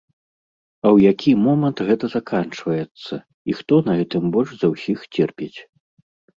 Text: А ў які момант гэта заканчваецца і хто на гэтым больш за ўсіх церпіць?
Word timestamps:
А 0.81 0.87
ў 0.95 1.11
які 1.11 1.31
момант 1.47 1.77
гэта 1.89 2.05
заканчваецца 2.15 3.15
і 3.21 3.51
хто 3.61 3.75
на 3.91 4.01
гэтым 4.03 4.23
больш 4.39 4.49
за 4.59 4.67
ўсіх 4.75 4.97
церпіць? 5.15 5.55